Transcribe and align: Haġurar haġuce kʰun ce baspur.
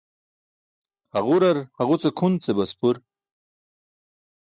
Haġurar 1.13 1.57
haġuce 1.77 2.09
kʰun 2.17 2.33
ce 2.43 2.51
baspur. 2.57 2.95